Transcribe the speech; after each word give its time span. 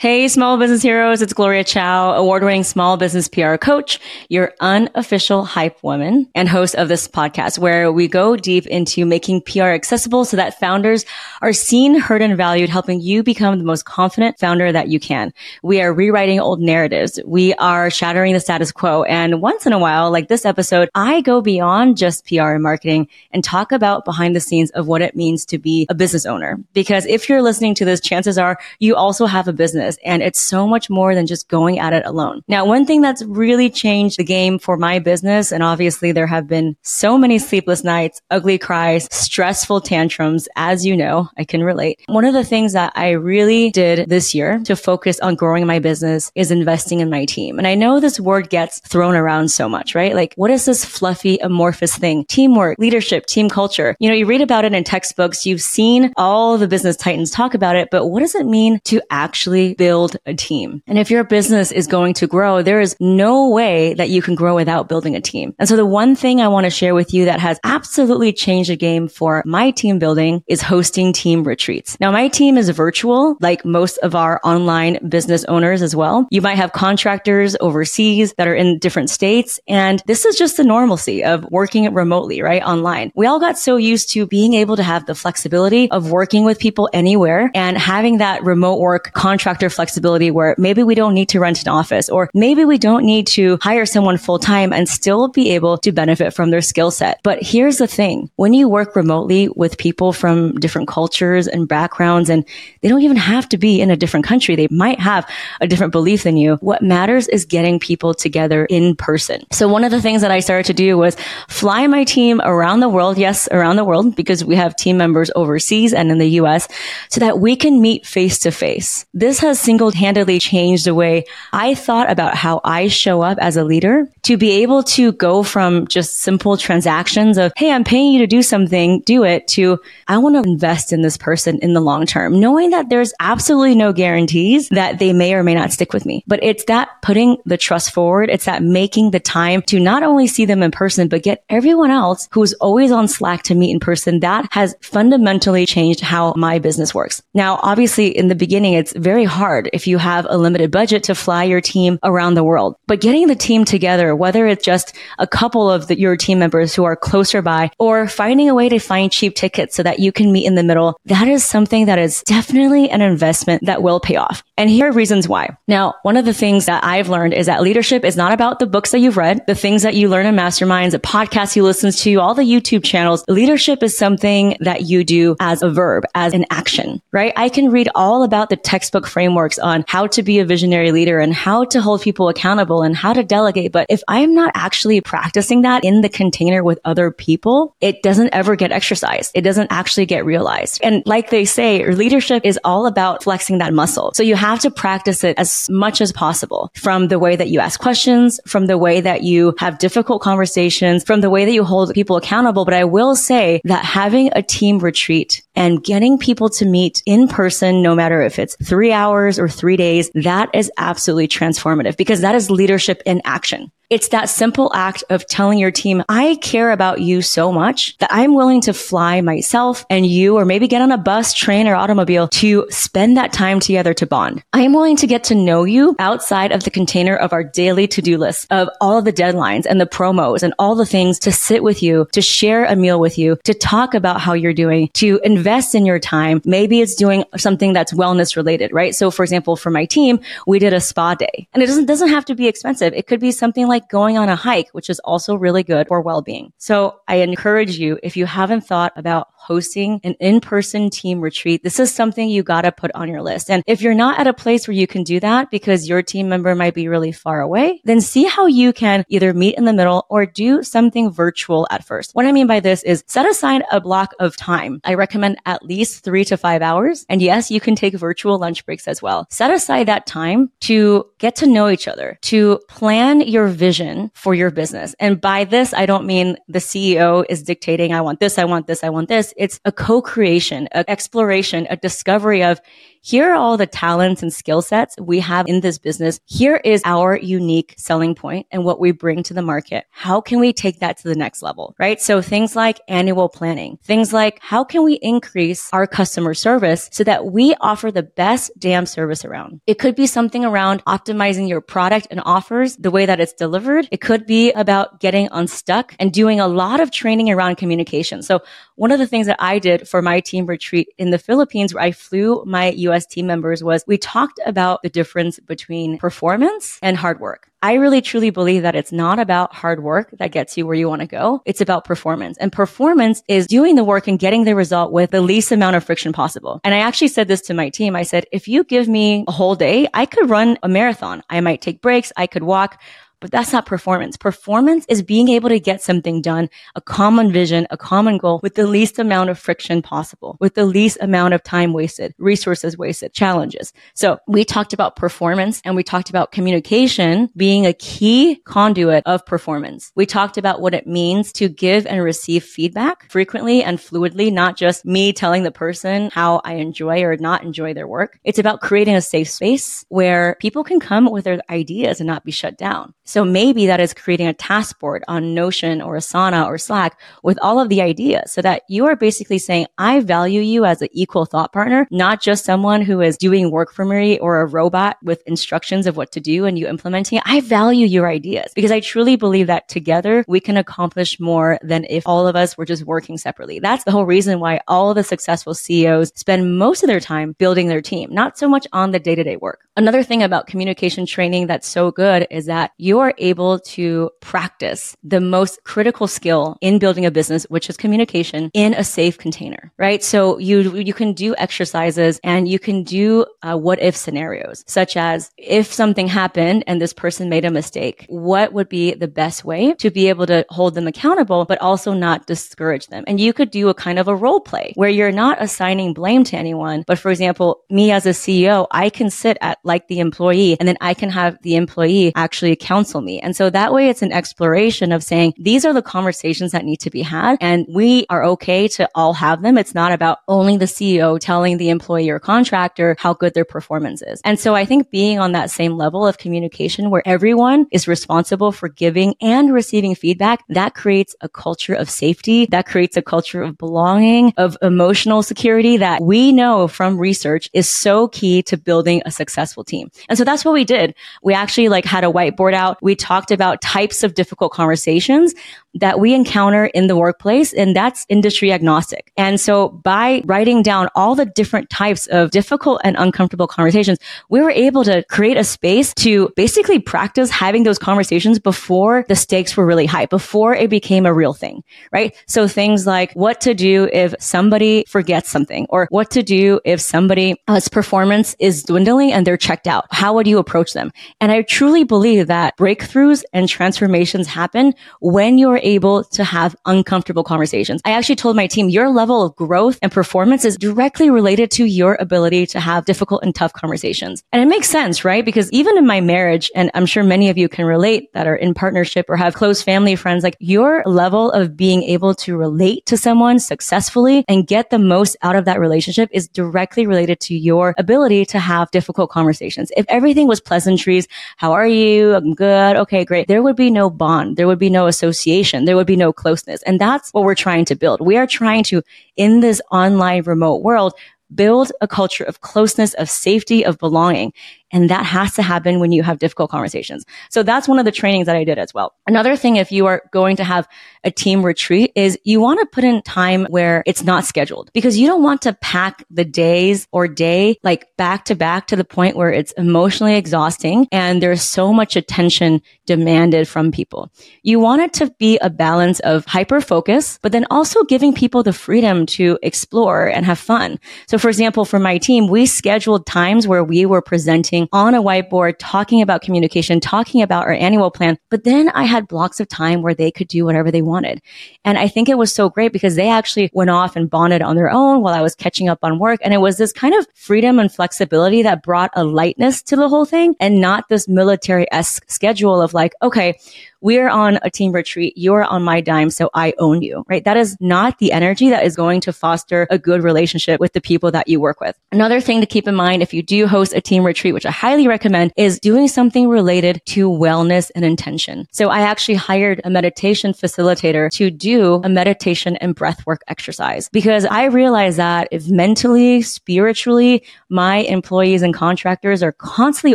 Hey, 0.00 0.28
small 0.28 0.58
business 0.58 0.82
heroes. 0.82 1.22
It's 1.22 1.32
Gloria 1.32 1.64
Chou, 1.64 1.80
award 1.80 2.44
winning 2.44 2.62
small 2.62 2.96
business 2.96 3.26
PR 3.26 3.56
coach, 3.56 3.98
your 4.28 4.54
unofficial 4.60 5.44
hype 5.44 5.82
woman 5.82 6.30
and 6.36 6.48
host 6.48 6.76
of 6.76 6.86
this 6.86 7.08
podcast 7.08 7.58
where 7.58 7.90
we 7.90 8.06
go 8.06 8.36
deep 8.36 8.64
into 8.68 9.04
making 9.04 9.40
PR 9.40 9.74
accessible 9.74 10.24
so 10.24 10.36
that 10.36 10.60
founders 10.60 11.04
are 11.42 11.52
seen, 11.52 11.98
heard 11.98 12.22
and 12.22 12.36
valued, 12.36 12.68
helping 12.68 13.00
you 13.00 13.24
become 13.24 13.58
the 13.58 13.64
most 13.64 13.86
confident 13.86 14.38
founder 14.38 14.70
that 14.70 14.86
you 14.86 15.00
can. 15.00 15.34
We 15.64 15.80
are 15.80 15.92
rewriting 15.92 16.38
old 16.38 16.60
narratives. 16.60 17.18
We 17.26 17.54
are 17.54 17.90
shattering 17.90 18.34
the 18.34 18.40
status 18.40 18.70
quo. 18.70 19.02
And 19.02 19.42
once 19.42 19.66
in 19.66 19.72
a 19.72 19.80
while, 19.80 20.12
like 20.12 20.28
this 20.28 20.46
episode, 20.46 20.90
I 20.94 21.22
go 21.22 21.42
beyond 21.42 21.96
just 21.96 22.24
PR 22.24 22.52
and 22.52 22.62
marketing 22.62 23.08
and 23.32 23.42
talk 23.42 23.72
about 23.72 24.04
behind 24.04 24.36
the 24.36 24.40
scenes 24.40 24.70
of 24.70 24.86
what 24.86 25.02
it 25.02 25.16
means 25.16 25.44
to 25.46 25.58
be 25.58 25.88
a 25.90 25.94
business 25.96 26.24
owner. 26.24 26.56
Because 26.72 27.04
if 27.06 27.28
you're 27.28 27.42
listening 27.42 27.74
to 27.74 27.84
this, 27.84 28.00
chances 28.00 28.38
are 28.38 28.60
you 28.78 28.94
also 28.94 29.26
have 29.26 29.48
a 29.48 29.52
business 29.52 29.87
And 30.04 30.22
it's 30.22 30.40
so 30.40 30.66
much 30.66 30.90
more 30.90 31.14
than 31.14 31.26
just 31.26 31.48
going 31.48 31.78
at 31.78 31.92
it 31.92 32.04
alone. 32.04 32.42
Now, 32.48 32.64
one 32.64 32.84
thing 32.84 33.00
that's 33.00 33.24
really 33.24 33.70
changed 33.70 34.18
the 34.18 34.24
game 34.24 34.58
for 34.58 34.76
my 34.76 34.98
business, 34.98 35.52
and 35.52 35.62
obviously 35.62 36.12
there 36.12 36.26
have 36.26 36.46
been 36.46 36.76
so 36.82 37.16
many 37.16 37.38
sleepless 37.38 37.84
nights, 37.84 38.20
ugly 38.30 38.58
cries, 38.58 39.08
stressful 39.10 39.80
tantrums, 39.80 40.48
as 40.56 40.84
you 40.84 40.96
know, 40.96 41.28
I 41.36 41.44
can 41.44 41.62
relate. 41.62 42.00
One 42.06 42.24
of 42.24 42.34
the 42.34 42.44
things 42.44 42.72
that 42.72 42.92
I 42.94 43.10
really 43.10 43.70
did 43.70 44.08
this 44.08 44.34
year 44.34 44.60
to 44.64 44.76
focus 44.76 45.20
on 45.20 45.34
growing 45.34 45.66
my 45.66 45.78
business 45.78 46.30
is 46.34 46.50
investing 46.50 47.00
in 47.00 47.10
my 47.10 47.24
team. 47.24 47.58
And 47.58 47.66
I 47.66 47.74
know 47.74 48.00
this 48.00 48.20
word 48.20 48.50
gets 48.50 48.80
thrown 48.80 49.14
around 49.14 49.50
so 49.50 49.68
much, 49.68 49.94
right? 49.94 50.14
Like, 50.14 50.34
what 50.36 50.50
is 50.50 50.64
this 50.64 50.84
fluffy, 50.84 51.38
amorphous 51.38 51.96
thing? 51.96 52.24
Teamwork, 52.26 52.78
leadership, 52.78 53.26
team 53.26 53.48
culture. 53.48 53.96
You 53.98 54.08
know, 54.08 54.14
you 54.14 54.26
read 54.26 54.40
about 54.40 54.64
it 54.64 54.74
in 54.74 54.84
textbooks. 54.84 55.46
You've 55.46 55.60
seen 55.60 56.12
all 56.16 56.58
the 56.58 56.68
business 56.68 56.96
titans 56.96 57.30
talk 57.30 57.54
about 57.54 57.76
it, 57.76 57.88
but 57.90 58.06
what 58.06 58.20
does 58.20 58.34
it 58.34 58.46
mean 58.46 58.80
to 58.84 59.00
actually 59.10 59.74
build 59.78 60.18
a 60.26 60.34
team. 60.34 60.82
And 60.86 60.98
if 60.98 61.10
your 61.10 61.24
business 61.24 61.72
is 61.72 61.86
going 61.86 62.12
to 62.14 62.26
grow, 62.26 62.62
there 62.62 62.80
is 62.80 62.94
no 63.00 63.48
way 63.48 63.94
that 63.94 64.10
you 64.10 64.20
can 64.20 64.34
grow 64.34 64.54
without 64.54 64.90
building 64.90 65.16
a 65.16 65.22
team. 65.22 65.54
And 65.58 65.66
so 65.66 65.76
the 65.76 65.86
one 65.86 66.14
thing 66.14 66.42
I 66.42 66.48
want 66.48 66.64
to 66.64 66.70
share 66.70 66.94
with 66.94 67.14
you 67.14 67.24
that 67.24 67.40
has 67.40 67.58
absolutely 67.64 68.34
changed 68.34 68.68
the 68.68 68.76
game 68.76 69.08
for 69.08 69.42
my 69.46 69.70
team 69.70 69.98
building 69.98 70.42
is 70.46 70.60
hosting 70.60 71.14
team 71.14 71.44
retreats. 71.44 71.96
Now 72.00 72.10
my 72.10 72.28
team 72.28 72.58
is 72.58 72.68
virtual, 72.68 73.38
like 73.40 73.64
most 73.64 73.96
of 73.98 74.14
our 74.14 74.40
online 74.44 74.98
business 75.08 75.44
owners 75.44 75.80
as 75.80 75.96
well. 75.96 76.28
You 76.30 76.42
might 76.42 76.56
have 76.56 76.72
contractors 76.72 77.56
overseas 77.60 78.34
that 78.36 78.48
are 78.48 78.54
in 78.54 78.78
different 78.78 79.08
states. 79.08 79.60
And 79.66 80.02
this 80.06 80.24
is 80.24 80.36
just 80.36 80.56
the 80.56 80.64
normalcy 80.64 81.24
of 81.24 81.46
working 81.50 81.92
remotely, 81.94 82.42
right? 82.42 82.62
Online. 82.62 83.12
We 83.14 83.26
all 83.26 83.40
got 83.40 83.56
so 83.56 83.76
used 83.76 84.10
to 84.10 84.26
being 84.26 84.54
able 84.54 84.76
to 84.76 84.82
have 84.82 85.06
the 85.06 85.14
flexibility 85.14 85.90
of 85.90 86.10
working 86.10 86.44
with 86.44 86.58
people 86.58 86.90
anywhere 86.92 87.50
and 87.54 87.78
having 87.78 88.18
that 88.18 88.42
remote 88.42 88.80
work 88.80 89.12
contractor 89.12 89.67
flexibility 89.70 90.30
where 90.30 90.54
maybe 90.58 90.82
we 90.82 90.94
don't 90.94 91.14
need 91.14 91.28
to 91.30 91.40
rent 91.40 91.62
an 91.62 91.68
office 91.68 92.08
or 92.08 92.30
maybe 92.34 92.64
we 92.64 92.78
don't 92.78 93.04
need 93.04 93.26
to 93.28 93.58
hire 93.62 93.86
someone 93.86 94.18
full 94.18 94.38
time 94.38 94.72
and 94.72 94.88
still 94.88 95.28
be 95.28 95.50
able 95.50 95.78
to 95.78 95.92
benefit 95.92 96.34
from 96.34 96.50
their 96.50 96.60
skill 96.60 96.90
set. 96.90 97.20
But 97.22 97.42
here's 97.42 97.78
the 97.78 97.86
thing. 97.86 98.30
When 98.36 98.52
you 98.52 98.68
work 98.68 98.96
remotely 98.96 99.48
with 99.48 99.78
people 99.78 100.12
from 100.12 100.54
different 100.54 100.88
cultures 100.88 101.46
and 101.46 101.68
backgrounds, 101.68 102.30
and 102.30 102.44
they 102.80 102.88
don't 102.88 103.02
even 103.02 103.16
have 103.16 103.48
to 103.50 103.58
be 103.58 103.80
in 103.80 103.90
a 103.90 103.96
different 103.96 104.26
country. 104.26 104.56
They 104.56 104.68
might 104.70 105.00
have 105.00 105.28
a 105.60 105.66
different 105.66 105.92
belief 105.92 106.22
than 106.22 106.36
you. 106.36 106.56
What 106.56 106.82
matters 106.82 107.28
is 107.28 107.44
getting 107.44 107.78
people 107.78 108.14
together 108.14 108.64
in 108.66 108.96
person. 108.96 109.42
So 109.52 109.68
one 109.68 109.84
of 109.84 109.90
the 109.90 110.00
things 110.00 110.22
that 110.22 110.30
I 110.30 110.40
started 110.40 110.66
to 110.66 110.74
do 110.74 110.96
was 110.96 111.16
fly 111.48 111.86
my 111.86 112.04
team 112.04 112.40
around 112.42 112.80
the 112.80 112.88
world. 112.88 113.18
Yes, 113.18 113.48
around 113.50 113.76
the 113.76 113.84
world 113.84 114.16
because 114.16 114.44
we 114.44 114.56
have 114.56 114.76
team 114.76 114.96
members 114.96 115.30
overseas 115.36 115.92
and 115.92 116.10
in 116.10 116.18
the 116.18 116.28
US 116.40 116.68
so 117.08 117.20
that 117.20 117.38
we 117.38 117.56
can 117.56 117.80
meet 117.80 118.06
face 118.06 118.38
to 118.40 118.50
face. 118.50 119.06
This 119.14 119.38
has 119.40 119.57
single 119.58 119.90
handedly 119.90 120.38
changed 120.38 120.86
the 120.86 120.94
way 120.94 121.24
I 121.52 121.74
thought 121.74 122.10
about 122.10 122.34
how 122.34 122.60
I 122.64 122.88
show 122.88 123.22
up 123.22 123.38
as 123.38 123.56
a 123.56 123.64
leader 123.64 124.08
to 124.22 124.36
be 124.36 124.62
able 124.62 124.82
to 124.82 125.12
go 125.12 125.42
from 125.42 125.86
just 125.86 126.20
simple 126.20 126.56
transactions 126.56 127.38
of, 127.38 127.52
Hey, 127.56 127.72
I'm 127.72 127.84
paying 127.84 128.12
you 128.12 128.20
to 128.20 128.26
do 128.26 128.42
something, 128.42 129.00
do 129.00 129.24
it 129.24 129.48
to, 129.48 129.78
I 130.06 130.18
want 130.18 130.36
to 130.36 130.48
invest 130.48 130.92
in 130.92 131.02
this 131.02 131.16
person 131.16 131.58
in 131.60 131.72
the 131.72 131.80
long 131.80 132.06
term, 132.06 132.38
knowing 132.38 132.70
that 132.70 132.88
there's 132.88 133.12
absolutely 133.20 133.74
no 133.74 133.92
guarantees 133.92 134.68
that 134.68 134.98
they 134.98 135.12
may 135.12 135.34
or 135.34 135.42
may 135.42 135.54
not 135.54 135.72
stick 135.72 135.92
with 135.92 136.06
me. 136.06 136.24
But 136.26 136.40
it's 136.42 136.64
that 136.64 136.88
putting 137.02 137.38
the 137.44 137.56
trust 137.56 137.92
forward. 137.92 138.30
It's 138.30 138.44
that 138.44 138.62
making 138.62 139.10
the 139.10 139.20
time 139.20 139.62
to 139.62 139.80
not 139.80 140.02
only 140.02 140.26
see 140.26 140.44
them 140.44 140.62
in 140.62 140.70
person, 140.70 141.08
but 141.08 141.22
get 141.22 141.44
everyone 141.48 141.90
else 141.90 142.28
who's 142.32 142.52
always 142.54 142.90
on 142.90 143.08
Slack 143.08 143.42
to 143.44 143.54
meet 143.54 143.72
in 143.72 143.80
person. 143.80 144.20
That 144.20 144.46
has 144.52 144.74
fundamentally 144.82 145.66
changed 145.66 146.00
how 146.00 146.34
my 146.36 146.58
business 146.58 146.94
works. 146.94 147.22
Now, 147.34 147.58
obviously 147.62 148.08
in 148.16 148.28
the 148.28 148.34
beginning, 148.34 148.74
it's 148.74 148.92
very 148.92 149.24
hard 149.24 149.47
hard 149.48 149.70
if 149.72 149.86
you 149.86 149.96
have 149.96 150.26
a 150.28 150.36
limited 150.36 150.70
budget 150.70 151.02
to 151.04 151.14
fly 151.14 151.42
your 151.42 151.62
team 151.62 151.98
around 152.02 152.34
the 152.34 152.44
world. 152.44 152.76
But 152.86 153.00
getting 153.00 153.28
the 153.28 153.34
team 153.34 153.64
together, 153.64 154.14
whether 154.14 154.46
it's 154.46 154.62
just 154.62 154.94
a 155.18 155.26
couple 155.26 155.70
of 155.70 155.86
the, 155.86 155.98
your 155.98 156.18
team 156.18 156.38
members 156.38 156.74
who 156.74 156.84
are 156.84 156.94
closer 156.94 157.40
by 157.40 157.70
or 157.78 158.06
finding 158.08 158.50
a 158.50 158.54
way 158.54 158.68
to 158.68 158.78
find 158.78 159.10
cheap 159.10 159.34
tickets 159.34 159.74
so 159.74 159.82
that 159.82 160.00
you 160.00 160.12
can 160.12 160.32
meet 160.32 160.44
in 160.44 160.54
the 160.54 160.62
middle, 160.62 161.00
that 161.06 161.26
is 161.28 161.42
something 161.46 161.86
that 161.86 161.98
is 161.98 162.22
definitely 162.26 162.90
an 162.90 163.00
investment 163.00 163.64
that 163.64 163.82
will 163.82 164.00
pay 164.00 164.16
off. 164.16 164.42
And 164.58 164.68
here 164.68 164.90
are 164.90 164.92
reasons 164.92 165.26
why. 165.26 165.56
Now, 165.66 165.94
one 166.02 166.18
of 166.18 166.26
the 166.26 166.34
things 166.34 166.66
that 166.66 166.84
I've 166.84 167.08
learned 167.08 167.32
is 167.32 167.46
that 167.46 167.62
leadership 167.62 168.04
is 168.04 168.18
not 168.18 168.34
about 168.34 168.58
the 168.58 168.66
books 168.66 168.90
that 168.90 168.98
you've 168.98 169.16
read, 169.16 169.40
the 169.46 169.54
things 169.54 169.82
that 169.82 169.94
you 169.94 170.10
learn 170.10 170.26
in 170.26 170.34
masterminds, 170.34 170.90
the 170.90 170.98
podcasts 170.98 171.56
you 171.56 171.62
listen 171.64 171.90
to, 171.90 172.16
all 172.16 172.34
the 172.34 172.42
YouTube 172.42 172.84
channels. 172.84 173.24
Leadership 173.28 173.82
is 173.82 173.96
something 173.96 174.58
that 174.60 174.82
you 174.82 175.04
do 175.04 175.36
as 175.40 175.62
a 175.62 175.70
verb, 175.70 176.04
as 176.14 176.34
an 176.34 176.44
action, 176.50 177.00
right? 177.12 177.32
I 177.34 177.48
can 177.48 177.70
read 177.70 177.88
all 177.94 178.24
about 178.24 178.50
the 178.50 178.56
textbook 178.56 179.06
frameworks 179.38 179.58
on 179.58 179.84
how 179.88 180.06
to 180.08 180.22
be 180.22 180.40
a 180.40 180.44
visionary 180.44 180.92
leader 180.92 181.20
and 181.20 181.32
how 181.32 181.64
to 181.64 181.80
hold 181.80 182.02
people 182.02 182.28
accountable 182.28 182.82
and 182.82 182.96
how 182.96 183.12
to 183.12 183.22
delegate. 183.22 183.72
But 183.72 183.86
if 183.88 184.02
I'm 184.08 184.34
not 184.34 184.52
actually 184.54 185.00
practicing 185.00 185.62
that 185.62 185.84
in 185.84 186.00
the 186.00 186.08
container 186.08 186.62
with 186.64 186.78
other 186.84 187.10
people, 187.10 187.76
it 187.80 188.02
doesn't 188.02 188.34
ever 188.34 188.56
get 188.56 188.72
exercised. 188.72 189.30
It 189.34 189.42
doesn't 189.42 189.70
actually 189.70 190.06
get 190.06 190.24
realized. 190.24 190.80
And 190.82 191.02
like 191.06 191.30
they 191.30 191.44
say, 191.44 191.86
leadership 191.86 192.42
is 192.44 192.58
all 192.64 192.86
about 192.86 193.22
flexing 193.22 193.58
that 193.58 193.72
muscle. 193.72 194.12
So 194.14 194.22
you 194.22 194.34
have 194.34 194.48
have 194.48 194.60
to 194.60 194.70
practice 194.70 195.24
it 195.24 195.38
as 195.38 195.68
much 195.70 196.00
as 196.00 196.10
possible 196.10 196.70
from 196.74 197.08
the 197.08 197.18
way 197.18 197.36
that 197.36 197.48
you 197.48 197.60
ask 197.60 197.78
questions, 197.78 198.40
from 198.46 198.66
the 198.66 198.78
way 198.78 199.00
that 199.00 199.22
you 199.22 199.54
have 199.58 199.78
difficult 199.78 200.22
conversations, 200.22 201.04
from 201.04 201.20
the 201.20 201.28
way 201.28 201.44
that 201.44 201.52
you 201.52 201.64
hold 201.64 201.92
people 201.92 202.16
accountable. 202.16 202.64
But 202.64 202.72
I 202.72 202.84
will 202.84 203.14
say 203.14 203.60
that 203.64 203.84
having 203.84 204.30
a 204.34 204.42
team 204.42 204.78
retreat 204.78 205.42
and 205.54 205.84
getting 205.84 206.16
people 206.16 206.48
to 206.50 206.64
meet 206.64 207.02
in 207.04 207.28
person, 207.28 207.82
no 207.82 207.94
matter 207.94 208.22
if 208.22 208.38
it's 208.38 208.56
three 208.64 208.90
hours 208.90 209.27
or 209.36 209.48
three 209.48 209.76
days, 209.76 210.12
that 210.14 210.48
is 210.54 210.70
absolutely 210.78 211.26
transformative 211.26 211.96
because 211.96 212.20
that 212.20 212.36
is 212.36 212.52
leadership 212.52 213.02
in 213.04 213.20
action. 213.24 213.72
It's 213.90 214.08
that 214.08 214.28
simple 214.28 214.70
act 214.74 215.02
of 215.08 215.26
telling 215.26 215.58
your 215.58 215.70
team, 215.70 216.04
I 216.10 216.36
care 216.42 216.72
about 216.72 217.00
you 217.00 217.22
so 217.22 217.50
much 217.50 217.96
that 217.98 218.10
I'm 218.12 218.34
willing 218.34 218.60
to 218.62 218.74
fly 218.74 219.22
myself 219.22 219.86
and 219.88 220.06
you, 220.06 220.36
or 220.36 220.44
maybe 220.44 220.68
get 220.68 220.82
on 220.82 220.92
a 220.92 220.98
bus, 220.98 221.32
train, 221.32 221.66
or 221.66 221.74
automobile 221.74 222.28
to 222.28 222.66
spend 222.68 223.16
that 223.16 223.32
time 223.32 223.60
together 223.60 223.94
to 223.94 224.06
bond. 224.06 224.44
I 224.52 224.60
am 224.60 224.74
willing 224.74 224.96
to 224.96 225.06
get 225.06 225.24
to 225.24 225.34
know 225.34 225.64
you 225.64 225.96
outside 225.98 226.52
of 226.52 226.64
the 226.64 226.70
container 226.70 227.16
of 227.16 227.32
our 227.32 227.42
daily 227.42 227.88
to-do 227.88 228.18
list 228.18 228.46
of 228.50 228.68
all 228.78 228.98
of 228.98 229.06
the 229.06 229.12
deadlines 229.12 229.64
and 229.64 229.80
the 229.80 229.86
promos 229.86 230.42
and 230.42 230.52
all 230.58 230.74
the 230.74 230.84
things 230.84 231.18
to 231.20 231.32
sit 231.32 231.62
with 231.62 231.82
you, 231.82 232.08
to 232.12 232.20
share 232.20 232.66
a 232.66 232.76
meal 232.76 233.00
with 233.00 233.16
you, 233.16 233.38
to 233.44 233.54
talk 233.54 233.94
about 233.94 234.20
how 234.20 234.34
you're 234.34 234.52
doing, 234.52 234.90
to 234.94 235.18
invest 235.24 235.74
in 235.74 235.86
your 235.86 235.98
time. 235.98 236.42
Maybe 236.44 236.82
it's 236.82 236.94
doing 236.94 237.24
something 237.38 237.72
that's 237.72 237.94
wellness 237.94 238.36
related, 238.36 238.70
right? 238.70 238.94
So 238.94 239.10
for 239.10 239.22
example, 239.22 239.56
for 239.56 239.70
my 239.70 239.86
team, 239.86 240.20
we 240.46 240.58
did 240.58 240.74
a 240.74 240.80
spa 240.80 241.14
day 241.14 241.48
and 241.54 241.62
it 241.62 241.66
doesn't, 241.66 241.86
doesn't 241.86 242.08
have 242.10 242.26
to 242.26 242.34
be 242.34 242.48
expensive. 242.48 242.92
It 242.92 243.06
could 243.06 243.20
be 243.20 243.32
something 243.32 243.66
like 243.66 243.77
like 243.78 243.88
going 243.88 244.18
on 244.18 244.28
a 244.28 244.34
hike, 244.34 244.68
which 244.70 244.90
is 244.90 244.98
also 245.00 245.36
really 245.36 245.62
good 245.62 245.86
for 245.86 246.00
well-being. 246.00 246.52
So 246.58 247.00
I 247.06 247.16
encourage 247.16 247.78
you, 247.78 247.98
if 248.02 248.16
you 248.16 248.26
haven't 248.26 248.62
thought 248.62 248.92
about 248.96 249.28
hosting 249.48 250.00
an 250.04 250.14
in-person 250.20 250.90
team 250.90 251.22
retreat, 251.22 251.62
this 251.62 251.80
is 251.80 251.90
something 251.90 252.28
you 252.28 252.42
got 252.42 252.62
to 252.62 252.70
put 252.70 252.92
on 252.94 253.08
your 253.08 253.22
list. 253.22 253.50
And 253.50 253.62
if 253.66 253.80
you're 253.80 253.94
not 253.94 254.20
at 254.20 254.26
a 254.26 254.34
place 254.34 254.68
where 254.68 254.76
you 254.76 254.86
can 254.86 255.02
do 255.02 255.18
that 255.20 255.50
because 255.50 255.88
your 255.88 256.02
team 256.02 256.28
member 256.28 256.54
might 256.54 256.74
be 256.74 256.86
really 256.86 257.12
far 257.12 257.40
away, 257.40 257.80
then 257.84 258.02
see 258.02 258.24
how 258.24 258.44
you 258.46 258.74
can 258.74 259.04
either 259.08 259.32
meet 259.32 259.56
in 259.56 259.64
the 259.64 259.72
middle 259.72 260.04
or 260.10 260.26
do 260.26 260.62
something 260.62 261.10
virtual 261.10 261.66
at 261.70 261.82
first. 261.82 262.14
What 262.14 262.26
I 262.26 262.32
mean 262.32 262.46
by 262.46 262.60
this 262.60 262.82
is 262.82 263.02
set 263.06 263.26
aside 263.26 263.62
a 263.72 263.80
block 263.80 264.12
of 264.20 264.36
time. 264.36 264.80
I 264.84 264.94
recommend 264.94 265.38
at 265.46 265.64
least 265.64 266.04
three 266.04 266.24
to 266.26 266.36
five 266.36 266.60
hours. 266.60 267.06
And 267.08 267.22
yes, 267.22 267.50
you 267.50 267.60
can 267.60 267.74
take 267.74 267.94
virtual 267.94 268.38
lunch 268.38 268.66
breaks 268.66 268.86
as 268.86 269.00
well. 269.00 269.26
Set 269.30 269.50
aside 269.50 269.88
that 269.88 270.06
time 270.06 270.50
to 270.60 271.06
get 271.18 271.36
to 271.36 271.46
know 271.46 271.70
each 271.70 271.88
other, 271.88 272.18
to 272.22 272.60
plan 272.68 273.22
your 273.22 273.48
vision 273.48 274.10
for 274.14 274.34
your 274.34 274.50
business. 274.50 274.94
And 275.00 275.20
by 275.20 275.44
this, 275.44 275.72
I 275.72 275.86
don't 275.86 276.04
mean 276.04 276.36
the 276.48 276.58
CEO 276.58 277.24
is 277.28 277.42
dictating, 277.42 277.94
I 277.94 278.02
want 278.02 278.20
this, 278.20 278.38
I 278.38 278.44
want 278.44 278.66
this, 278.66 278.84
I 278.84 278.90
want 278.90 279.08
this. 279.08 279.32
It's 279.38 279.60
a 279.64 279.70
co-creation, 279.70 280.68
an 280.72 280.84
exploration, 280.88 281.68
a 281.70 281.76
discovery 281.76 282.42
of 282.42 282.60
here 283.00 283.30
are 283.30 283.34
all 283.34 283.56
the 283.56 283.66
talents 283.66 284.22
and 284.22 284.32
skill 284.32 284.60
sets 284.60 284.96
we 285.00 285.20
have 285.20 285.46
in 285.48 285.60
this 285.60 285.78
business. 285.78 286.18
Here 286.26 286.56
is 286.56 286.82
our 286.84 287.16
unique 287.16 287.74
selling 287.78 288.14
point 288.14 288.46
and 288.50 288.64
what 288.64 288.80
we 288.80 288.90
bring 288.90 289.22
to 289.22 289.34
the 289.34 289.42
market. 289.42 289.86
How 289.90 290.20
can 290.20 290.40
we 290.40 290.52
take 290.52 290.80
that 290.80 290.98
to 290.98 291.08
the 291.08 291.14
next 291.14 291.40
level? 291.40 291.76
Right. 291.78 292.00
So 292.00 292.20
things 292.20 292.56
like 292.56 292.80
annual 292.88 293.28
planning, 293.28 293.78
things 293.82 294.12
like 294.12 294.40
how 294.42 294.64
can 294.64 294.82
we 294.82 294.94
increase 294.94 295.70
our 295.72 295.86
customer 295.86 296.34
service 296.34 296.90
so 296.92 297.04
that 297.04 297.26
we 297.26 297.54
offer 297.60 297.92
the 297.92 298.02
best 298.02 298.50
damn 298.58 298.84
service 298.84 299.24
around? 299.24 299.60
It 299.66 299.78
could 299.78 299.94
be 299.94 300.06
something 300.06 300.44
around 300.44 300.84
optimizing 300.84 301.48
your 301.48 301.60
product 301.60 302.08
and 302.10 302.20
offers 302.24 302.76
the 302.76 302.90
way 302.90 303.06
that 303.06 303.20
it's 303.20 303.32
delivered. 303.32 303.88
It 303.92 304.00
could 304.00 304.26
be 304.26 304.50
about 304.52 305.00
getting 305.00 305.28
unstuck 305.30 305.94
and 306.00 306.12
doing 306.12 306.40
a 306.40 306.48
lot 306.48 306.80
of 306.80 306.90
training 306.90 307.30
around 307.30 307.56
communication. 307.56 308.22
So 308.22 308.40
one 308.74 308.90
of 308.90 308.98
the 308.98 309.06
things 309.06 309.27
that 309.28 309.36
I 309.38 309.58
did 309.58 309.88
for 309.88 310.02
my 310.02 310.20
team 310.20 310.46
retreat 310.46 310.88
in 310.98 311.10
the 311.10 311.18
Philippines 311.18 311.72
where 311.72 311.84
I 311.84 311.92
flew 311.92 312.42
my 312.44 312.70
US 312.70 313.06
team 313.06 313.26
members 313.26 313.62
was 313.62 313.84
we 313.86 313.98
talked 313.98 314.40
about 314.44 314.82
the 314.82 314.88
difference 314.88 315.38
between 315.38 315.98
performance 315.98 316.78
and 316.82 316.96
hard 316.96 317.20
work. 317.20 317.50
I 317.60 317.74
really 317.74 318.00
truly 318.00 318.30
believe 318.30 318.62
that 318.62 318.76
it's 318.76 318.92
not 318.92 319.18
about 319.18 319.52
hard 319.52 319.82
work 319.82 320.10
that 320.18 320.30
gets 320.30 320.56
you 320.56 320.64
where 320.64 320.76
you 320.76 320.88
want 320.88 321.00
to 321.00 321.08
go. 321.08 321.42
It's 321.44 321.60
about 321.60 321.84
performance 321.84 322.38
and 322.38 322.52
performance 322.52 323.22
is 323.26 323.48
doing 323.48 323.74
the 323.74 323.82
work 323.82 324.06
and 324.06 324.16
getting 324.16 324.44
the 324.44 324.54
result 324.54 324.92
with 324.92 325.10
the 325.10 325.20
least 325.20 325.50
amount 325.50 325.74
of 325.74 325.82
friction 325.82 326.12
possible. 326.12 326.60
And 326.62 326.72
I 326.72 326.78
actually 326.78 327.08
said 327.08 327.26
this 327.26 327.40
to 327.42 327.54
my 327.54 327.68
team. 327.68 327.96
I 327.96 328.04
said, 328.04 328.26
if 328.30 328.46
you 328.46 328.62
give 328.62 328.86
me 328.86 329.24
a 329.26 329.32
whole 329.32 329.56
day, 329.56 329.88
I 329.92 330.06
could 330.06 330.30
run 330.30 330.56
a 330.62 330.68
marathon. 330.68 331.24
I 331.28 331.40
might 331.40 331.60
take 331.60 331.82
breaks. 331.82 332.12
I 332.16 332.28
could 332.28 332.44
walk 332.44 332.80
but 333.20 333.30
that's 333.30 333.52
not 333.52 333.66
performance. 333.66 334.16
Performance 334.16 334.84
is 334.88 335.02
being 335.02 335.28
able 335.28 335.48
to 335.48 335.58
get 335.58 335.82
something 335.82 336.22
done, 336.22 336.48
a 336.76 336.80
common 336.80 337.32
vision, 337.32 337.66
a 337.70 337.76
common 337.76 338.18
goal 338.18 338.40
with 338.42 338.54
the 338.54 338.66
least 338.66 338.98
amount 338.98 339.30
of 339.30 339.38
friction 339.38 339.82
possible, 339.82 340.36
with 340.40 340.54
the 340.54 340.64
least 340.64 340.98
amount 341.00 341.34
of 341.34 341.42
time 341.42 341.72
wasted, 341.72 342.14
resources 342.18 342.78
wasted, 342.78 343.12
challenges. 343.12 343.72
So 343.94 344.18
we 344.28 344.44
talked 344.44 344.72
about 344.72 344.96
performance 344.96 345.60
and 345.64 345.74
we 345.74 345.82
talked 345.82 346.10
about 346.10 346.32
communication 346.32 347.30
being 347.36 347.47
a 347.48 347.72
key 347.72 348.36
conduit 348.44 349.02
of 349.06 349.24
performance. 349.24 349.92
We 349.94 350.06
talked 350.06 350.38
about 350.38 350.60
what 350.60 350.74
it 350.74 350.86
means 350.86 351.32
to 351.34 351.48
give 351.48 351.86
and 351.86 352.02
receive 352.02 352.44
feedback 352.44 353.10
frequently 353.10 353.62
and 353.62 353.78
fluidly, 353.78 354.32
not 354.32 354.56
just 354.56 354.84
me 354.84 355.12
telling 355.12 355.42
the 355.42 355.50
person 355.50 356.10
how 356.12 356.40
I 356.44 356.54
enjoy 356.54 357.02
or 357.02 357.16
not 357.16 357.42
enjoy 357.42 357.74
their 357.74 357.86
work. 357.86 358.18
It's 358.24 358.38
about 358.38 358.60
creating 358.60 358.94
a 358.94 359.00
safe 359.00 359.28
space 359.28 359.84
where 359.88 360.36
people 360.40 360.64
can 360.64 360.80
come 360.80 361.10
with 361.10 361.24
their 361.24 361.40
ideas 361.50 362.00
and 362.00 362.06
not 362.06 362.24
be 362.24 362.32
shut 362.32 362.58
down. 362.58 362.94
So 363.04 363.24
maybe 363.24 363.66
that 363.66 363.80
is 363.80 363.94
creating 363.94 364.26
a 364.26 364.34
task 364.34 364.78
board 364.78 365.02
on 365.08 365.34
Notion 365.34 365.80
or 365.80 365.96
Asana 365.96 366.46
or 366.46 366.58
Slack 366.58 367.00
with 367.22 367.38
all 367.40 367.60
of 367.60 367.68
the 367.68 367.80
ideas 367.80 368.32
so 368.32 368.42
that 368.42 368.62
you 368.68 368.86
are 368.86 368.96
basically 368.96 369.38
saying, 369.38 369.66
I 369.78 370.00
value 370.00 370.40
you 370.40 370.64
as 370.64 370.82
an 370.82 370.88
equal 370.92 371.24
thought 371.24 371.52
partner, 371.52 371.86
not 371.90 372.20
just 372.20 372.44
someone 372.44 372.82
who 372.82 373.00
is 373.00 373.16
doing 373.16 373.50
work 373.50 373.72
for 373.72 373.84
me 373.84 374.18
or 374.18 374.40
a 374.40 374.46
robot 374.46 374.98
with 375.02 375.22
instructions 375.26 375.86
of 375.86 375.96
what 375.96 376.12
to 376.12 376.20
do 376.20 376.44
and 376.44 376.58
you 376.58 376.66
implementing 376.66 377.18
it. 377.18 377.24
I 377.26 377.37
value 377.40 377.86
your 377.86 378.08
ideas 378.08 378.52
because 378.54 378.70
I 378.70 378.80
truly 378.80 379.16
believe 379.16 379.46
that 379.48 379.68
together 379.68 380.24
we 380.28 380.40
can 380.40 380.56
accomplish 380.56 381.18
more 381.20 381.58
than 381.62 381.84
if 381.88 382.06
all 382.06 382.26
of 382.26 382.36
us 382.36 382.56
were 382.56 382.64
just 382.64 382.84
working 382.84 383.18
separately. 383.18 383.58
That's 383.58 383.84
the 383.84 383.90
whole 383.90 384.06
reason 384.06 384.40
why 384.40 384.60
all 384.68 384.94
the 384.94 385.04
successful 385.04 385.54
CEOs 385.54 386.12
spend 386.14 386.58
most 386.58 386.82
of 386.82 386.88
their 386.88 387.00
time 387.00 387.34
building 387.38 387.68
their 387.68 387.82
team, 387.82 388.12
not 388.12 388.38
so 388.38 388.48
much 388.48 388.66
on 388.72 388.90
the 388.90 388.98
day 388.98 389.14
to 389.14 389.24
day 389.24 389.36
work. 389.36 389.60
Another 389.76 390.02
thing 390.02 390.22
about 390.22 390.46
communication 390.48 391.06
training 391.06 391.46
that's 391.46 391.68
so 391.68 391.90
good 391.90 392.26
is 392.30 392.46
that 392.46 392.72
you 392.78 392.98
are 392.98 393.14
able 393.18 393.60
to 393.60 394.10
practice 394.20 394.96
the 395.04 395.20
most 395.20 395.62
critical 395.64 396.08
skill 396.08 396.56
in 396.60 396.78
building 396.78 397.06
a 397.06 397.10
business, 397.10 397.44
which 397.44 397.70
is 397.70 397.76
communication 397.76 398.50
in 398.54 398.74
a 398.74 398.82
safe 398.82 399.18
container, 399.18 399.72
right? 399.78 400.02
So 400.02 400.38
you, 400.38 400.76
you 400.76 400.92
can 400.92 401.12
do 401.12 401.34
exercises 401.36 402.20
and 402.24 402.48
you 402.48 402.58
can 402.58 402.82
do 402.82 403.26
uh, 403.42 403.56
what 403.56 403.80
if 403.80 403.96
scenarios, 403.96 404.64
such 404.66 404.96
as 404.96 405.30
if 405.36 405.72
something 405.72 406.08
happened 406.08 406.64
and 406.66 406.80
this 406.80 406.92
person 406.92 407.27
made 407.28 407.44
a 407.44 407.50
mistake, 407.50 408.06
what 408.08 408.52
would 408.52 408.68
be 408.68 408.94
the 408.94 409.08
best 409.08 409.44
way 409.44 409.74
to 409.74 409.90
be 409.90 410.08
able 410.08 410.26
to 410.26 410.44
hold 410.48 410.74
them 410.74 410.86
accountable, 410.86 411.44
but 411.44 411.60
also 411.60 411.92
not 411.92 412.26
discourage 412.26 412.86
them? 412.88 413.04
And 413.06 413.20
you 413.20 413.32
could 413.32 413.50
do 413.50 413.68
a 413.68 413.74
kind 413.74 413.98
of 413.98 414.08
a 414.08 414.16
role 414.16 414.40
play 414.40 414.72
where 414.74 414.88
you're 414.88 415.12
not 415.12 415.40
assigning 415.40 415.94
blame 415.94 416.24
to 416.24 416.36
anyone. 416.36 416.84
But 416.86 416.98
for 416.98 417.10
example, 417.10 417.60
me 417.70 417.90
as 417.92 418.06
a 418.06 418.10
CEO, 418.10 418.66
I 418.70 418.90
can 418.90 419.10
sit 419.10 419.38
at 419.40 419.58
like 419.64 419.88
the 419.88 420.00
employee 420.00 420.56
and 420.58 420.68
then 420.68 420.76
I 420.80 420.94
can 420.94 421.10
have 421.10 421.40
the 421.42 421.56
employee 421.56 422.12
actually 422.14 422.56
counsel 422.56 423.00
me. 423.00 423.20
And 423.20 423.34
so 423.34 423.50
that 423.50 423.72
way 423.72 423.88
it's 423.88 424.02
an 424.02 424.12
exploration 424.12 424.92
of 424.92 425.02
saying, 425.02 425.34
these 425.38 425.64
are 425.64 425.72
the 425.72 425.82
conversations 425.82 426.52
that 426.52 426.64
need 426.64 426.80
to 426.80 426.90
be 426.90 427.02
had. 427.02 427.36
And 427.40 427.66
we 427.68 428.06
are 428.10 428.24
okay 428.24 428.68
to 428.68 428.88
all 428.94 429.14
have 429.14 429.42
them. 429.42 429.58
It's 429.58 429.74
not 429.74 429.92
about 429.92 430.18
only 430.28 430.56
the 430.56 430.64
CEO 430.64 431.18
telling 431.20 431.58
the 431.58 431.70
employee 431.70 432.10
or 432.10 432.18
contractor 432.18 432.96
how 432.98 433.14
good 433.14 433.34
their 433.34 433.44
performance 433.44 434.02
is. 434.02 434.20
And 434.24 434.38
so 434.38 434.54
I 434.54 434.64
think 434.64 434.90
being 434.90 435.18
on 435.18 435.32
that 435.32 435.50
same 435.50 435.76
level 435.76 436.06
of 436.06 436.18
communication 436.18 436.90
where 436.90 437.06
everyone 437.18 437.66
is 437.72 437.88
responsible 437.88 438.52
for 438.52 438.68
giving 438.68 439.16
and 439.20 439.52
receiving 439.52 439.92
feedback, 439.96 440.44
that 440.50 440.76
creates 440.76 441.16
a 441.20 441.28
culture 441.28 441.74
of 441.74 441.90
safety. 441.90 442.46
That 442.46 442.64
creates 442.64 442.96
a 442.96 443.02
culture 443.02 443.42
of 443.42 443.58
belonging, 443.58 444.32
of 444.36 444.56
emotional 444.62 445.24
security 445.24 445.78
that 445.78 446.00
we 446.00 446.30
know 446.30 446.68
from 446.68 446.96
research 446.96 447.50
is 447.52 447.68
so 447.68 448.06
key 448.06 448.40
to 448.44 448.56
building 448.56 449.02
a 449.04 449.10
successful 449.10 449.64
team. 449.64 449.90
And 450.08 450.16
so 450.16 450.22
that's 450.22 450.44
what 450.44 450.54
we 450.54 450.64
did. 450.64 450.94
We 451.24 451.34
actually 451.34 451.68
like 451.68 451.84
had 451.84 452.04
a 452.04 452.06
whiteboard 452.06 452.54
out 452.54 452.78
we 452.82 452.94
talked 452.94 453.32
about 453.32 453.62
types 453.62 454.04
of 454.04 454.14
difficult 454.14 454.52
conversations 454.52 455.34
that 455.74 455.98
we 455.98 456.14
encounter 456.14 456.66
in 456.66 456.86
the 456.86 456.96
workplace, 456.96 457.52
and 457.52 457.74
that's 457.74 458.06
industry 458.08 458.52
agnostic. 458.52 459.12
And 459.16 459.40
so 459.40 459.70
by 459.70 460.22
writing 460.24 460.62
down 460.62 460.88
all 460.94 461.16
the 461.16 461.26
different 461.26 461.68
types 461.68 462.06
of 462.06 462.30
difficult 462.30 462.80
and 462.84 462.96
uncomfortable 462.96 463.48
conversations, 463.48 463.98
we 464.28 464.40
were 464.40 464.50
able 464.50 464.84
to 464.84 465.04
create 465.10 465.36
a 465.36 465.44
space 465.44 465.92
to 465.94 466.30
basically 466.36 466.78
practice 466.78 467.07
having 467.30 467.62
those 467.62 467.78
conversations 467.78 468.38
before 468.38 469.04
the 469.08 469.16
stakes 469.16 469.56
were 469.56 469.66
really 469.66 469.86
high, 469.86 470.06
before 470.06 470.54
it 470.54 470.70
became 470.70 471.06
a 471.06 471.14
real 471.14 471.32
thing, 471.32 471.62
right? 471.92 472.14
So 472.26 472.48
things 472.48 472.86
like 472.86 473.12
what 473.12 473.40
to 473.42 473.54
do 473.54 473.88
if 473.92 474.14
somebody 474.18 474.84
forgets 474.88 475.30
something 475.30 475.66
or 475.70 475.86
what 475.90 476.10
to 476.12 476.22
do 476.22 476.60
if 476.64 476.80
somebody's 476.80 477.36
uh, 477.46 477.60
performance 477.70 478.36
is 478.38 478.62
dwindling 478.62 479.12
and 479.12 479.26
they're 479.26 479.36
checked 479.36 479.66
out. 479.66 479.86
How 479.90 480.14
would 480.14 480.26
you 480.26 480.38
approach 480.38 480.72
them? 480.72 480.92
And 481.20 481.32
I 481.32 481.42
truly 481.42 481.84
believe 481.84 482.26
that 482.26 482.56
breakthroughs 482.56 483.24
and 483.32 483.48
transformations 483.48 484.26
happen 484.26 484.74
when 485.00 485.38
you're 485.38 485.60
able 485.62 486.04
to 486.04 486.24
have 486.24 486.56
uncomfortable 486.66 487.24
conversations. 487.24 487.80
I 487.84 487.92
actually 487.92 488.16
told 488.16 488.36
my 488.36 488.46
team 488.46 488.68
your 488.68 488.88
level 488.88 489.24
of 489.24 489.34
growth 489.36 489.78
and 489.82 489.90
performance 489.92 490.44
is 490.44 490.56
directly 490.56 491.10
related 491.10 491.50
to 491.52 491.64
your 491.64 491.96
ability 492.00 492.46
to 492.46 492.60
have 492.60 492.84
difficult 492.84 493.22
and 493.22 493.34
tough 493.34 493.52
conversations. 493.52 494.22
And 494.32 494.42
it 494.42 494.46
makes 494.46 494.68
sense, 494.68 495.04
right? 495.04 495.24
Because 495.24 495.50
even 495.52 495.76
in 495.78 495.86
my 495.86 496.00
marriage, 496.00 496.50
and 496.54 496.70
I'm 496.74 496.86
sure 496.86 496.97
many 497.04 497.30
of 497.30 497.38
you 497.38 497.48
can 497.48 497.64
relate 497.64 498.12
that 498.12 498.26
are 498.26 498.36
in 498.36 498.54
partnership 498.54 499.06
or 499.08 499.16
have 499.16 499.34
close 499.34 499.62
family 499.62 499.96
friends, 499.96 500.24
like 500.24 500.36
your 500.40 500.82
level 500.84 501.30
of 501.30 501.56
being 501.56 501.82
able 501.84 502.14
to 502.14 502.36
relate 502.36 502.84
to 502.86 502.96
someone 502.96 503.38
successfully 503.38 504.24
and 504.28 504.46
get 504.46 504.70
the 504.70 504.78
most 504.78 505.16
out 505.22 505.36
of 505.36 505.44
that 505.44 505.60
relationship 505.60 506.10
is 506.12 506.28
directly 506.28 506.86
related 506.86 507.20
to 507.20 507.34
your 507.36 507.74
ability 507.78 508.24
to 508.26 508.38
have 508.38 508.70
difficult 508.72 509.10
conversations. 509.10 509.70
If 509.76 509.86
everything 509.88 510.26
was 510.26 510.40
pleasantries, 510.40 511.06
how 511.36 511.52
are 511.52 511.66
you? 511.66 512.14
I'm 512.14 512.34
good 512.34 512.48
good. 512.48 512.76
Okay, 512.76 513.04
great. 513.04 513.28
There 513.28 513.42
would 513.42 513.56
be 513.56 513.70
no 513.70 513.90
bond. 513.90 514.36
There 514.36 514.46
would 514.46 514.58
be 514.58 514.70
no 514.70 514.86
association. 514.86 515.64
There 515.64 515.76
would 515.76 515.86
be 515.86 515.96
no 515.96 516.12
closeness. 516.12 516.62
And 516.62 516.80
that's 516.80 517.10
what 517.10 517.24
we're 517.24 517.34
trying 517.34 517.64
to 517.66 517.74
build. 517.74 518.00
We 518.00 518.16
are 518.16 518.26
trying 518.26 518.64
to, 518.64 518.82
in 519.16 519.40
this 519.40 519.60
online 519.70 520.22
remote 520.22 520.62
world, 520.62 520.94
build 521.34 521.70
a 521.80 521.88
culture 521.88 522.24
of 522.24 522.40
closeness, 522.40 522.94
of 522.94 523.10
safety, 523.10 523.64
of 523.64 523.78
belonging. 523.78 524.32
And 524.72 524.90
that 524.90 525.04
has 525.04 525.34
to 525.34 525.42
happen 525.42 525.80
when 525.80 525.92
you 525.92 526.02
have 526.02 526.18
difficult 526.18 526.50
conversations. 526.50 527.04
So 527.30 527.42
that's 527.42 527.68
one 527.68 527.78
of 527.78 527.84
the 527.84 527.92
trainings 527.92 528.26
that 528.26 528.36
I 528.36 528.44
did 528.44 528.58
as 528.58 528.74
well. 528.74 528.94
Another 529.06 529.36
thing, 529.36 529.56
if 529.56 529.72
you 529.72 529.86
are 529.86 530.02
going 530.12 530.36
to 530.36 530.44
have 530.44 530.68
a 531.04 531.10
team 531.10 531.44
retreat 531.44 531.92
is 531.94 532.18
you 532.24 532.40
want 532.40 532.60
to 532.60 532.66
put 532.66 532.84
in 532.84 533.00
time 533.02 533.46
where 533.46 533.82
it's 533.86 534.02
not 534.02 534.24
scheduled 534.24 534.70
because 534.72 534.98
you 534.98 535.06
don't 535.06 535.22
want 535.22 535.42
to 535.42 535.52
pack 535.54 536.04
the 536.10 536.24
days 536.24 536.86
or 536.92 537.08
day 537.08 537.56
like 537.62 537.86
back 537.96 538.24
to 538.26 538.34
back 538.34 538.66
to 538.66 538.76
the 538.76 538.84
point 538.84 539.16
where 539.16 539.30
it's 539.30 539.52
emotionally 539.52 540.16
exhausting 540.16 540.86
and 540.92 541.22
there's 541.22 541.42
so 541.42 541.72
much 541.72 541.96
attention 541.96 542.60
demanded 542.86 543.48
from 543.48 543.70
people. 543.70 544.10
You 544.42 544.60
want 544.60 544.82
it 544.82 544.92
to 544.94 545.10
be 545.18 545.38
a 545.38 545.50
balance 545.50 546.00
of 546.00 546.24
hyper 546.26 546.60
focus, 546.60 547.18
but 547.22 547.32
then 547.32 547.46
also 547.50 547.84
giving 547.84 548.12
people 548.12 548.42
the 548.42 548.52
freedom 548.52 549.06
to 549.06 549.38
explore 549.42 550.06
and 550.06 550.26
have 550.26 550.38
fun. 550.38 550.78
So 551.06 551.18
for 551.18 551.28
example, 551.28 551.64
for 551.64 551.78
my 551.78 551.98
team, 551.98 552.28
we 552.28 552.46
scheduled 552.46 553.06
times 553.06 553.46
where 553.46 553.64
we 553.64 553.86
were 553.86 554.02
presenting 554.02 554.57
on 554.72 554.94
a 554.94 555.02
whiteboard, 555.02 555.54
talking 555.58 556.02
about 556.02 556.22
communication, 556.22 556.80
talking 556.80 557.22
about 557.22 557.44
our 557.44 557.52
annual 557.52 557.90
plan. 557.90 558.18
But 558.30 558.42
then 558.44 558.70
I 558.70 558.84
had 558.84 559.06
blocks 559.06 559.38
of 559.38 559.48
time 559.48 559.82
where 559.82 559.94
they 559.94 560.10
could 560.10 560.26
do 560.26 560.44
whatever 560.44 560.70
they 560.70 560.82
wanted. 560.82 561.20
And 561.64 561.78
I 561.78 561.86
think 561.86 562.08
it 562.08 562.18
was 562.18 562.34
so 562.34 562.48
great 562.48 562.72
because 562.72 562.96
they 562.96 563.08
actually 563.08 563.50
went 563.52 563.70
off 563.70 563.94
and 563.94 564.10
bonded 564.10 564.42
on 564.42 564.56
their 564.56 564.70
own 564.70 565.02
while 565.02 565.14
I 565.14 565.22
was 565.22 565.34
catching 565.34 565.68
up 565.68 565.80
on 565.82 565.98
work. 565.98 566.18
And 566.24 566.34
it 566.34 566.38
was 566.38 566.56
this 566.56 566.72
kind 566.72 566.94
of 566.94 567.06
freedom 567.14 567.58
and 567.58 567.72
flexibility 567.72 568.42
that 568.42 568.62
brought 568.62 568.90
a 568.94 569.04
lightness 569.04 569.62
to 569.64 569.76
the 569.76 569.88
whole 569.88 570.06
thing 570.06 570.34
and 570.40 570.60
not 570.60 570.88
this 570.88 571.06
military 571.06 571.70
esque 571.70 572.10
schedule 572.10 572.60
of 572.62 572.74
like, 572.74 572.94
okay, 573.02 573.38
we're 573.80 574.08
on 574.08 574.38
a 574.42 574.50
team 574.50 574.72
retreat. 574.72 575.14
You're 575.16 575.44
on 575.44 575.62
my 575.62 575.80
dime. 575.80 576.10
So 576.10 576.30
I 576.34 576.54
own 576.58 576.82
you, 576.82 577.04
right? 577.08 577.24
That 577.24 577.36
is 577.36 577.56
not 577.60 577.98
the 577.98 578.12
energy 578.12 578.50
that 578.50 578.64
is 578.64 578.76
going 578.76 579.00
to 579.02 579.12
foster 579.12 579.66
a 579.70 579.78
good 579.78 580.02
relationship 580.02 580.60
with 580.60 580.72
the 580.72 580.80
people 580.80 581.10
that 581.12 581.28
you 581.28 581.40
work 581.40 581.60
with. 581.60 581.78
Another 581.92 582.20
thing 582.20 582.40
to 582.40 582.46
keep 582.46 582.66
in 582.66 582.74
mind 582.74 583.02
if 583.02 583.14
you 583.14 583.22
do 583.22 583.46
host 583.46 583.72
a 583.74 583.80
team 583.80 584.04
retreat, 584.04 584.34
which 584.34 584.46
I 584.46 584.50
highly 584.50 584.88
recommend 584.88 585.32
is 585.36 585.60
doing 585.60 585.88
something 585.88 586.28
related 586.28 586.82
to 586.86 587.08
wellness 587.08 587.70
and 587.74 587.84
intention. 587.84 588.46
So 588.50 588.68
I 588.68 588.80
actually 588.80 589.14
hired 589.16 589.60
a 589.64 589.70
meditation 589.70 590.32
facilitator 590.32 591.10
to 591.12 591.30
do 591.30 591.80
a 591.84 591.88
meditation 591.88 592.56
and 592.56 592.74
breathwork 592.74 593.18
exercise 593.28 593.88
because 593.90 594.24
I 594.24 594.46
realized 594.46 594.98
that 594.98 595.28
if 595.30 595.48
mentally, 595.48 596.22
spiritually, 596.22 597.22
my 597.48 597.78
employees 597.78 598.42
and 598.42 598.54
contractors 598.54 599.22
are 599.22 599.32
constantly 599.32 599.94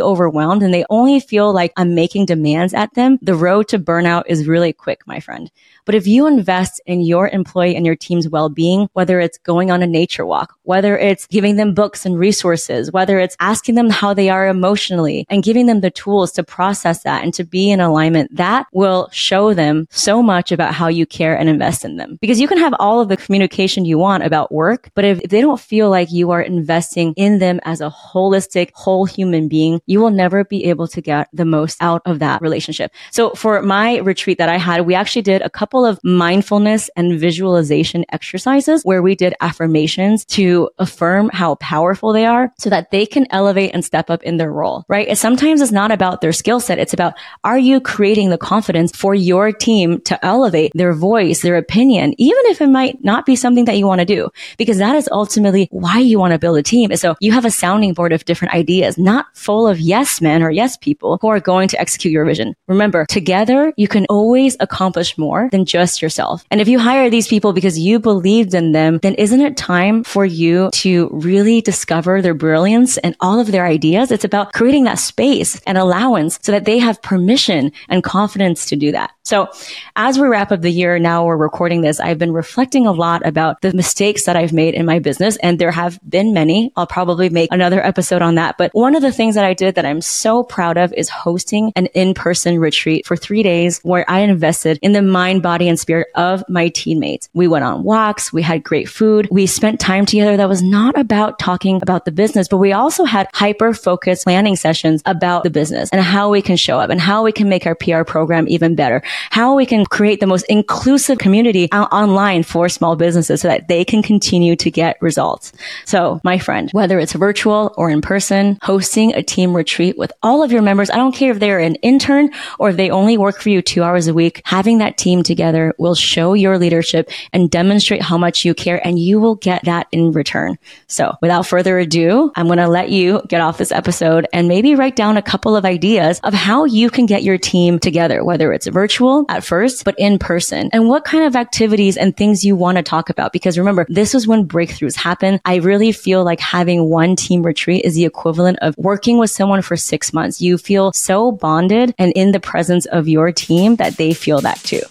overwhelmed 0.00 0.62
and 0.62 0.72
they 0.72 0.84
only 0.90 1.20
feel 1.20 1.52
like 1.52 1.72
I'm 1.76 1.94
making 1.94 2.26
demands 2.26 2.74
at 2.74 2.94
them, 2.94 3.18
the 3.22 3.34
road 3.34 3.68
to 3.68 3.73
burnout 3.78 4.24
is 4.26 4.46
really 4.46 4.72
quick, 4.72 5.06
my 5.06 5.20
friend. 5.20 5.50
But 5.84 5.94
if 5.94 6.06
you 6.06 6.26
invest 6.26 6.80
in 6.86 7.00
your 7.00 7.28
employee 7.28 7.76
and 7.76 7.84
your 7.84 7.96
team's 7.96 8.28
well-being, 8.28 8.88
whether 8.94 9.20
it's 9.20 9.38
going 9.38 9.70
on 9.70 9.82
a 9.82 9.86
nature 9.86 10.24
walk, 10.24 10.54
whether 10.62 10.96
it's 10.96 11.26
giving 11.26 11.56
them 11.56 11.74
books 11.74 12.06
and 12.06 12.18
resources, 12.18 12.90
whether 12.90 13.18
it's 13.18 13.36
asking 13.40 13.74
them 13.74 13.90
how 13.90 14.14
they 14.14 14.30
are 14.30 14.48
emotionally 14.48 15.26
and 15.28 15.42
giving 15.42 15.66
them 15.66 15.80
the 15.80 15.90
tools 15.90 16.32
to 16.32 16.42
process 16.42 17.02
that 17.02 17.22
and 17.22 17.34
to 17.34 17.44
be 17.44 17.70
in 17.70 17.80
alignment, 17.80 18.34
that 18.34 18.66
will 18.72 19.08
show 19.12 19.52
them 19.52 19.86
so 19.90 20.22
much 20.22 20.52
about 20.52 20.74
how 20.74 20.88
you 20.88 21.04
care 21.04 21.36
and 21.36 21.48
invest 21.48 21.84
in 21.84 21.96
them. 21.96 22.18
Because 22.20 22.40
you 22.40 22.48
can 22.48 22.58
have 22.58 22.74
all 22.78 23.00
of 23.00 23.08
the 23.08 23.16
communication 23.16 23.84
you 23.84 23.98
want 23.98 24.24
about 24.24 24.52
work, 24.52 24.90
but 24.94 25.04
if 25.04 25.22
they 25.22 25.40
don't 25.40 25.60
feel 25.60 25.90
like 25.90 26.10
you 26.10 26.30
are 26.30 26.42
investing 26.42 27.12
in 27.16 27.38
them 27.38 27.60
as 27.64 27.80
a 27.80 27.90
holistic, 27.90 28.70
whole 28.72 29.04
human 29.04 29.48
being, 29.48 29.80
you 29.86 30.00
will 30.00 30.10
never 30.10 30.44
be 30.44 30.64
able 30.64 30.88
to 30.88 31.00
get 31.00 31.28
the 31.32 31.44
most 31.44 31.76
out 31.80 32.02
of 32.06 32.18
that 32.20 32.40
relationship. 32.40 32.92
So 33.10 33.30
for 33.30 33.60
my 33.64 33.98
retreat 33.98 34.38
that 34.38 34.48
I 34.48 34.58
had, 34.58 34.86
we 34.86 34.94
actually 34.94 35.22
did 35.22 35.42
a 35.42 35.50
couple 35.50 35.84
of 35.84 35.98
mindfulness 36.04 36.90
and 36.96 37.18
visualization 37.18 38.04
exercises 38.10 38.82
where 38.82 39.02
we 39.02 39.14
did 39.14 39.34
affirmations 39.40 40.24
to 40.26 40.70
affirm 40.78 41.30
how 41.32 41.56
powerful 41.56 42.12
they 42.12 42.26
are 42.26 42.52
so 42.58 42.70
that 42.70 42.90
they 42.90 43.06
can 43.06 43.26
elevate 43.30 43.70
and 43.74 43.84
step 43.84 44.10
up 44.10 44.22
in 44.22 44.36
their 44.36 44.52
role, 44.52 44.84
right? 44.88 45.16
Sometimes 45.16 45.60
it's 45.60 45.72
not 45.72 45.90
about 45.90 46.20
their 46.20 46.32
skill 46.32 46.60
set. 46.60 46.78
It's 46.78 46.92
about, 46.92 47.14
are 47.44 47.58
you 47.58 47.80
creating 47.80 48.30
the 48.30 48.38
confidence 48.38 48.94
for 48.94 49.14
your 49.14 49.52
team 49.52 50.00
to 50.02 50.24
elevate 50.24 50.72
their 50.74 50.92
voice, 50.92 51.42
their 51.42 51.56
opinion, 51.56 52.14
even 52.18 52.42
if 52.46 52.60
it 52.60 52.68
might 52.68 53.02
not 53.04 53.26
be 53.26 53.36
something 53.36 53.64
that 53.66 53.78
you 53.78 53.86
want 53.86 54.00
to 54.00 54.04
do? 54.04 54.28
Because 54.58 54.78
that 54.78 54.96
is 54.96 55.08
ultimately 55.12 55.68
why 55.70 55.98
you 55.98 56.18
want 56.18 56.32
to 56.32 56.38
build 56.38 56.58
a 56.58 56.62
team. 56.62 56.90
And 56.90 57.00
so 57.00 57.14
you 57.20 57.32
have 57.32 57.44
a 57.44 57.50
sounding 57.50 57.94
board 57.94 58.12
of 58.12 58.24
different 58.24 58.54
ideas, 58.54 58.98
not 58.98 59.26
full 59.34 59.68
of 59.68 59.80
yes 59.80 60.20
men 60.20 60.42
or 60.42 60.50
yes 60.50 60.76
people 60.76 61.18
who 61.20 61.28
are 61.28 61.40
going 61.40 61.68
to 61.68 61.80
execute 61.80 62.12
your 62.12 62.24
vision. 62.24 62.54
Remember, 62.66 63.06
together 63.06 63.53
you 63.76 63.88
can 63.88 64.06
always 64.08 64.56
accomplish 64.60 65.16
more 65.16 65.48
than 65.50 65.64
just 65.64 66.02
yourself. 66.02 66.44
And 66.50 66.60
if 66.60 66.68
you 66.68 66.78
hire 66.78 67.10
these 67.10 67.28
people 67.28 67.52
because 67.52 67.78
you 67.78 67.98
believed 67.98 68.54
in 68.54 68.72
them, 68.72 68.98
then 69.02 69.14
isn't 69.14 69.40
it 69.40 69.56
time 69.56 70.04
for 70.04 70.24
you 70.24 70.70
to 70.74 71.08
really 71.12 71.60
discover 71.60 72.20
their 72.20 72.34
brilliance 72.34 72.98
and 72.98 73.16
all 73.20 73.40
of 73.40 73.50
their 73.50 73.66
ideas? 73.66 74.10
It's 74.10 74.24
about 74.24 74.52
creating 74.52 74.84
that 74.84 74.98
space 74.98 75.60
and 75.66 75.78
allowance 75.78 76.38
so 76.42 76.52
that 76.52 76.64
they 76.64 76.78
have 76.78 77.02
permission 77.02 77.72
and 77.88 78.02
confidence 78.02 78.66
to 78.66 78.76
do 78.76 78.92
that. 78.92 79.12
So 79.24 79.48
as 79.96 80.18
we 80.18 80.28
wrap 80.28 80.52
up 80.52 80.60
the 80.60 80.70
year, 80.70 80.98
now 80.98 81.24
we're 81.24 81.36
recording 81.36 81.80
this, 81.80 81.98
I've 81.98 82.18
been 82.18 82.32
reflecting 82.32 82.86
a 82.86 82.92
lot 82.92 83.26
about 83.26 83.62
the 83.62 83.72
mistakes 83.72 84.24
that 84.24 84.36
I've 84.36 84.52
made 84.52 84.74
in 84.74 84.84
my 84.84 84.98
business. 84.98 85.36
And 85.36 85.58
there 85.58 85.70
have 85.70 85.98
been 86.08 86.34
many. 86.34 86.72
I'll 86.76 86.86
probably 86.86 87.30
make 87.30 87.50
another 87.52 87.84
episode 87.84 88.20
on 88.20 88.34
that. 88.34 88.58
But 88.58 88.70
one 88.74 88.94
of 88.94 89.02
the 89.02 89.12
things 89.12 89.34
that 89.36 89.44
I 89.44 89.54
did 89.54 89.76
that 89.76 89.86
I'm 89.86 90.02
so 90.02 90.42
proud 90.42 90.76
of 90.76 90.92
is 90.92 91.08
hosting 91.08 91.72
an 91.74 91.86
in-person 91.86 92.58
retreat 92.58 93.06
for 93.06 93.16
three 93.16 93.42
days 93.44 93.78
where 93.84 94.04
I 94.10 94.20
invested 94.20 94.80
in 94.82 94.90
the 94.90 95.02
mind, 95.02 95.42
body, 95.42 95.68
and 95.68 95.78
spirit 95.78 96.08
of 96.16 96.42
my 96.48 96.68
teammates. 96.68 97.28
We 97.32 97.46
went 97.46 97.64
on 97.64 97.84
walks. 97.84 98.32
We 98.32 98.42
had 98.42 98.64
great 98.64 98.88
food. 98.88 99.28
We 99.30 99.46
spent 99.46 99.78
time 99.78 100.04
together 100.04 100.36
that 100.36 100.48
was 100.48 100.62
not 100.62 100.98
about 100.98 101.38
talking 101.38 101.80
about 101.80 102.04
the 102.04 102.12
business, 102.12 102.48
but 102.48 102.58
we 102.58 102.72
also 102.72 103.04
had 103.04 103.28
hyper 103.32 103.72
focused 103.72 104.24
planning 104.24 104.56
sessions 104.56 105.00
about 105.06 105.44
the 105.44 105.50
business 105.50 105.90
and 105.92 106.00
how 106.00 106.30
we 106.30 106.42
can 106.42 106.56
show 106.56 106.80
up 106.80 106.90
and 106.90 107.00
how 107.00 107.22
we 107.22 107.30
can 107.30 107.48
make 107.48 107.66
our 107.66 107.76
PR 107.76 108.02
program 108.02 108.46
even 108.48 108.74
better 108.74 109.02
how 109.30 109.54
we 109.54 109.66
can 109.66 109.84
create 109.84 110.20
the 110.20 110.26
most 110.26 110.44
inclusive 110.48 111.18
community 111.18 111.70
online 111.72 112.42
for 112.42 112.68
small 112.68 112.96
businesses 112.96 113.40
so 113.40 113.48
that 113.48 113.68
they 113.68 113.84
can 113.84 114.02
continue 114.02 114.56
to 114.56 114.70
get 114.70 115.00
results. 115.00 115.52
So 115.84 116.20
my 116.24 116.38
friend, 116.38 116.70
whether 116.72 116.98
it's 116.98 117.12
virtual 117.12 117.74
or 117.76 117.90
in 117.90 118.00
person, 118.00 118.58
hosting 118.62 119.14
a 119.14 119.22
team 119.22 119.54
retreat 119.54 119.98
with 119.98 120.12
all 120.22 120.42
of 120.42 120.52
your 120.52 120.62
members, 120.62 120.90
I 120.90 120.96
don't 120.96 121.14
care 121.14 121.32
if 121.32 121.40
they're 121.40 121.58
an 121.58 121.74
intern 121.76 122.30
or 122.58 122.70
if 122.70 122.76
they 122.76 122.90
only 122.90 123.18
work 123.18 123.33
for 123.40 123.50
you 123.50 123.62
two 123.62 123.82
hours 123.82 124.08
a 124.08 124.14
week, 124.14 124.42
having 124.44 124.78
that 124.78 124.96
team 124.96 125.22
together 125.22 125.74
will 125.78 125.94
show 125.94 126.34
your 126.34 126.58
leadership 126.58 127.10
and 127.32 127.50
demonstrate 127.50 128.02
how 128.02 128.18
much 128.18 128.44
you 128.44 128.54
care 128.54 128.84
and 128.86 128.98
you 128.98 129.20
will 129.20 129.36
get 129.36 129.64
that 129.64 129.86
in 129.92 130.12
return. 130.12 130.58
So 130.86 131.14
without 131.20 131.46
further 131.46 131.78
ado, 131.78 132.32
I'm 132.36 132.46
going 132.46 132.58
to 132.58 132.68
let 132.68 132.90
you 132.90 133.22
get 133.28 133.40
off 133.40 133.58
this 133.58 133.72
episode 133.72 134.26
and 134.32 134.48
maybe 134.48 134.74
write 134.74 134.96
down 134.96 135.16
a 135.16 135.22
couple 135.22 135.56
of 135.56 135.64
ideas 135.64 136.20
of 136.24 136.34
how 136.34 136.64
you 136.64 136.90
can 136.90 137.06
get 137.06 137.22
your 137.22 137.38
team 137.38 137.78
together, 137.78 138.24
whether 138.24 138.52
it's 138.52 138.66
virtual 138.66 138.94
virtual 138.94 139.24
at 139.28 139.42
first, 139.44 139.84
but 139.84 139.94
in 139.98 140.18
person 140.18 140.70
and 140.72 140.88
what 140.88 141.04
kind 141.04 141.24
of 141.24 141.36
activities 141.36 141.96
and 141.96 142.16
things 142.16 142.44
you 142.44 142.54
want 142.54 142.76
to 142.76 142.82
talk 142.82 143.10
about. 143.10 143.32
Because 143.32 143.58
remember, 143.58 143.86
this 143.88 144.14
is 144.14 144.26
when 144.26 144.46
breakthroughs 144.46 144.94
happen. 144.94 145.40
I 145.44 145.56
really 145.56 145.90
feel 145.92 146.22
like 146.24 146.38
having 146.38 146.88
one 146.88 147.16
team 147.16 147.42
retreat 147.42 147.84
is 147.84 147.94
the 147.94 148.04
equivalent 148.04 148.58
of 148.60 148.76
working 148.76 149.18
with 149.18 149.30
someone 149.30 149.62
for 149.62 149.76
six 149.76 150.12
months. 150.12 150.40
You 150.40 150.58
feel 150.58 150.92
so 150.92 151.32
bonded 151.32 151.94
and 151.98 152.12
in 152.12 152.32
the 152.32 152.40
presence 152.40 152.86
of 152.86 153.08
your 153.08 153.23
team 153.32 153.76
that 153.76 153.96
they 153.96 154.14
feel 154.14 154.40
that 154.40 154.58
too. 154.58 154.82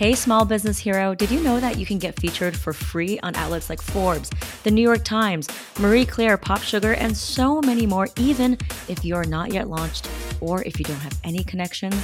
Hey, 0.00 0.14
small 0.14 0.46
business 0.46 0.78
hero, 0.78 1.14
did 1.14 1.30
you 1.30 1.40
know 1.40 1.60
that 1.60 1.76
you 1.76 1.84
can 1.84 1.98
get 1.98 2.18
featured 2.18 2.56
for 2.56 2.72
free 2.72 3.20
on 3.20 3.36
outlets 3.36 3.68
like 3.68 3.82
Forbes, 3.82 4.30
The 4.62 4.70
New 4.70 4.80
York 4.80 5.04
Times, 5.04 5.46
Marie 5.78 6.06
Claire, 6.06 6.38
Pop 6.38 6.62
Sugar, 6.62 6.94
and 6.94 7.14
so 7.14 7.60
many 7.60 7.84
more, 7.84 8.08
even 8.16 8.56
if 8.88 9.04
you're 9.04 9.26
not 9.26 9.52
yet 9.52 9.68
launched 9.68 10.08
or 10.40 10.62
if 10.62 10.78
you 10.78 10.86
don't 10.86 10.96
have 11.00 11.18
any 11.22 11.44
connections? 11.44 11.94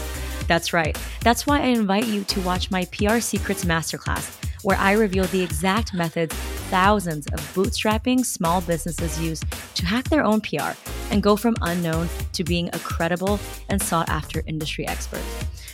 That's 0.47 0.75
right. 0.75 0.95
That's 1.23 1.47
why 1.47 1.61
I 1.61 1.69
invite 1.69 2.07
you 2.07 2.25
to 2.25 2.41
watch 2.43 2.71
my 2.71 2.85
PR 2.93 3.19
Secrets 3.21 3.65
Masterclass, 3.65 4.46
where 4.67 4.77
I 4.79 4.93
reveal 4.93 5.27
the 5.27 5.43
exact 5.43 5.95
methods 5.95 6.35
thousands 6.71 7.29
of 7.29 7.39
bootstrapping 7.55 8.27
small 8.27 8.61
businesses 8.61 9.21
use 9.21 9.41
to 9.77 9.87
hack 9.87 10.09
their 10.09 10.25
own 10.25 10.41
PR 10.41 10.73
and 11.13 11.23
go 11.23 11.37
from 11.37 11.55
unknown 11.61 12.09
to 12.33 12.43
being 12.43 12.69
a 12.73 12.79
credible 12.81 13.39
and 13.69 13.81
sought 13.81 14.09
after 14.09 14.43
industry 14.45 14.85
expert. 14.89 15.23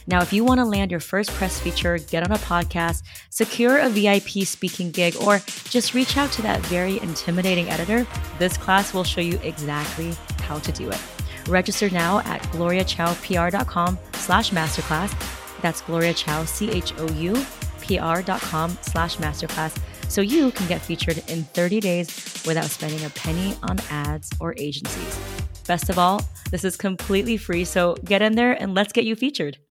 Now, 0.06 0.20
if 0.20 0.30
you 0.30 0.44
want 0.44 0.58
to 0.58 0.66
land 0.66 0.90
your 0.90 1.00
first 1.00 1.30
press 1.30 1.58
feature, 1.58 1.96
get 1.96 2.22
on 2.22 2.32
a 2.32 2.38
podcast, 2.40 3.02
secure 3.30 3.78
a 3.78 3.88
VIP 3.88 4.44
speaking 4.44 4.90
gig, 4.90 5.16
or 5.16 5.40
just 5.70 5.94
reach 5.94 6.18
out 6.18 6.30
to 6.32 6.42
that 6.42 6.60
very 6.66 7.00
intimidating 7.00 7.70
editor, 7.70 8.06
this 8.38 8.58
class 8.58 8.92
will 8.92 9.04
show 9.04 9.22
you 9.22 9.40
exactly 9.42 10.12
how 10.42 10.58
to 10.58 10.70
do 10.70 10.90
it. 10.90 11.00
Register 11.48 11.88
now 11.88 12.18
at 12.26 12.42
gloriachoupr.com 12.52 13.98
slash 14.12 14.50
masterclass. 14.50 15.62
That's 15.62 15.80
Gloria 15.80 16.12
Chou, 16.12 16.44
C-H-O-U, 16.44 17.46
P-R.com 17.82 18.78
slash 18.80 19.16
masterclass. 19.18 19.78
So 20.08 20.20
you 20.20 20.50
can 20.52 20.66
get 20.66 20.80
featured 20.80 21.18
in 21.28 21.44
30 21.44 21.80
days 21.80 22.42
without 22.46 22.66
spending 22.66 23.04
a 23.04 23.10
penny 23.10 23.56
on 23.62 23.78
ads 23.90 24.30
or 24.40 24.54
agencies. 24.56 25.18
Best 25.66 25.88
of 25.90 25.98
all, 25.98 26.20
this 26.50 26.64
is 26.64 26.76
completely 26.76 27.36
free, 27.36 27.64
so 27.64 27.96
get 28.04 28.22
in 28.22 28.34
there 28.34 28.52
and 28.52 28.74
let's 28.74 28.92
get 28.92 29.04
you 29.04 29.16
featured. 29.16 29.58